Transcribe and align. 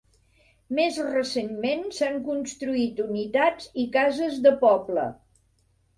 Més 0.79 0.95
recentment 1.09 1.83
s'han 1.99 2.17
construït 2.29 3.03
unitats 3.07 3.69
i 3.85 3.89
cases 3.99 4.41
de 4.47 4.59
poble. 4.65 5.05